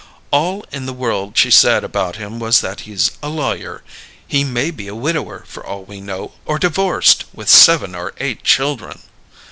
[0.31, 3.83] "All in the world she said about him was that he's a lawyer.
[4.27, 8.43] He may be a widower, for all we know, or divorced, with seven or eight
[8.43, 9.03] children."